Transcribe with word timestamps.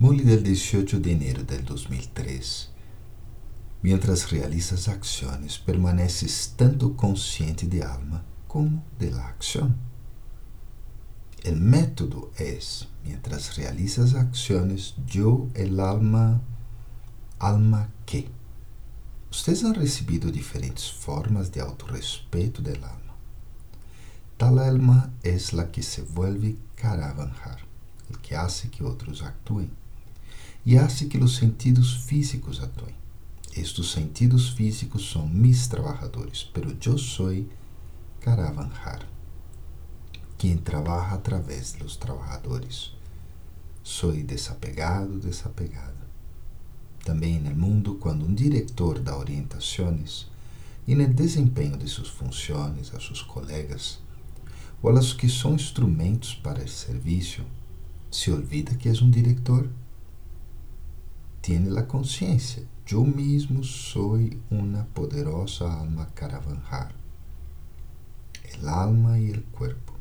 Muli 0.00 0.24
del 0.24 0.42
18 0.42 0.98
de 0.98 1.12
enero 1.12 1.44
del 1.44 1.62
2003. 1.62 2.70
Mientras 3.82 4.30
realizas 4.30 4.88
acciones, 4.88 5.58
permaneces 5.58 6.54
tanto 6.56 6.96
consciente 6.96 7.66
de 7.66 7.82
alma 7.82 8.24
como 8.48 8.82
de 8.98 9.10
la 9.10 9.28
acción. 9.28 9.76
El 11.42 11.60
método 11.60 12.30
es, 12.38 12.88
mientras 13.04 13.58
realizas 13.58 14.14
acciones, 14.14 14.94
yo, 15.06 15.48
el 15.52 15.78
alma, 15.78 16.40
alma 17.38 17.90
que. 18.06 18.30
Ustedes 19.30 19.64
han 19.64 19.74
recibido 19.74 20.30
diferentes 20.30 20.90
formas 20.90 21.52
de 21.52 21.60
autorrespeto 21.60 22.62
del 22.62 22.82
alma. 22.84 23.16
Tal 24.38 24.60
alma 24.60 25.12
es 25.22 25.52
la 25.52 25.70
que 25.70 25.82
se 25.82 26.00
vuelve 26.00 26.56
caravanjar, 26.74 27.58
el 28.08 28.18
que 28.20 28.34
hace 28.34 28.70
que 28.70 28.82
otros 28.82 29.20
actúen 29.20 29.78
e 30.64 30.76
hace 30.76 31.06
que 31.06 31.18
os 31.18 31.36
sentidos 31.36 32.04
físicos 32.04 32.62
atuem. 32.62 32.94
Estes 33.56 33.90
sentidos 33.90 34.50
físicos 34.50 35.10
são 35.10 35.26
mis 35.26 35.66
trabalhadores, 35.66 36.48
pero 36.52 36.76
eu 36.86 36.98
sou 36.98 37.30
Caravanjar, 38.20 39.06
quem 40.36 40.58
trabalha 40.58 41.14
através 41.14 41.72
dos 41.72 41.96
trabalhadores. 41.96 42.92
Sou 43.82 44.12
desapegado, 44.12 45.18
desapegada. 45.18 45.96
Também 47.02 47.40
no 47.40 47.50
mundo, 47.56 47.94
quando 47.94 48.26
um 48.26 48.34
diretor 48.34 48.98
dá 48.98 49.16
orientações 49.16 50.26
e 50.86 50.94
no 50.94 51.08
desempenho 51.08 51.78
de 51.78 51.88
suas 51.88 52.08
funções 52.08 52.94
a 52.94 53.00
seus 53.00 53.22
colegas, 53.22 53.98
ou 54.82 54.90
a 54.90 54.92
los 54.92 55.14
que 55.14 55.28
são 55.28 55.54
instrumentos 55.54 56.34
para 56.34 56.62
o 56.62 56.68
serviço, 56.68 57.42
se 58.10 58.30
olvida 58.30 58.74
que 58.74 58.88
é 58.88 58.92
um 58.92 59.10
diretor 59.10 59.68
tiene 61.50 61.68
la 61.70 61.88
conciencia. 61.88 62.62
Yo 62.86 63.02
mismo 63.02 63.64
soy 63.64 64.40
una 64.50 64.86
poderosa 64.86 65.80
alma 65.80 66.06
caravanjar. 66.14 66.94
El 68.44 68.68
alma 68.68 69.18
y 69.18 69.32
el 69.32 69.42
cuerpo. 69.42 69.94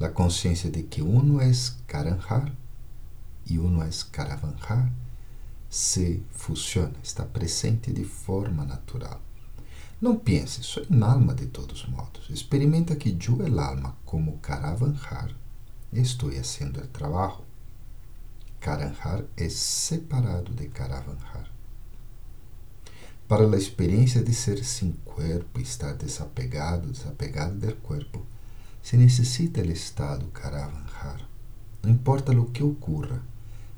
La 0.00 0.12
conciencia 0.12 0.68
de 0.68 0.86
que 0.86 1.02
uno 1.02 1.40
es 1.40 1.78
caranjar 1.86 2.52
y 3.44 3.58
uno 3.58 3.84
es 3.84 4.04
caravanjar 4.04 4.90
se 5.68 6.20
fusiona, 6.32 6.98
está 7.00 7.28
presente 7.28 7.92
de 7.92 8.04
forma 8.04 8.64
natural. 8.64 9.20
Não 10.02 10.16
pense, 10.16 10.64
sou 10.64 10.84
um 10.90 11.04
alma 11.04 11.32
de 11.32 11.46
todos 11.46 11.86
modos. 11.86 12.28
Experimenta 12.28 12.96
que 12.96 13.10
eu, 13.10 13.40
el 13.46 13.60
alma, 13.60 13.96
como 14.04 14.38
caravanjar, 14.38 15.30
estou 15.92 16.32
fazendo 16.32 16.80
o 16.80 16.88
trabalho. 16.88 17.46
Caranjar 18.66 19.22
é 19.36 19.48
separado 19.48 20.52
de 20.52 20.66
Caravanjar. 20.66 21.48
Para 23.28 23.48
a 23.48 23.56
experiência 23.56 24.24
de 24.24 24.34
ser 24.34 24.64
sem 24.64 24.90
corpo, 25.04 25.60
estar 25.60 25.94
desapegado, 25.94 26.90
desapegado 26.90 27.54
do 27.54 27.76
corpo, 27.76 28.26
se 28.82 28.96
necessita 28.96 29.60
o 29.60 29.70
estado 29.70 30.26
Caravanjar. 30.32 31.20
Não 31.80 31.92
importa 31.92 32.32
o 32.32 32.50
que 32.50 32.64
ocorra, 32.64 33.22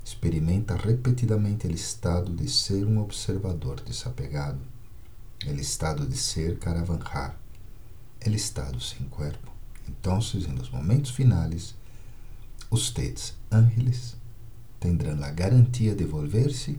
experimenta 0.03 0.75
repetidamente 0.75 1.67
o 1.67 1.71
estado 1.71 2.35
de 2.35 2.49
ser 2.49 2.83
um 2.83 2.99
observador 2.99 3.81
desapegado, 3.81 4.59
o 5.45 5.51
estado 5.51 6.07
de 6.07 6.17
ser 6.17 6.57
Caravanjar, 6.57 7.37
o 8.25 8.29
estado 8.31 8.81
sem 8.81 9.07
corpo. 9.07 9.51
Então, 9.87 10.15
nos 10.15 10.71
momentos 10.71 11.11
finais, 11.11 11.75
ustedes, 12.71 13.35
ángeles, 13.51 14.17
tendrán 14.79 15.19
la 15.19 15.31
garantía 15.31 15.93
de 15.93 16.05
volverse 16.05 16.77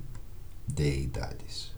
deidades. 0.66 1.72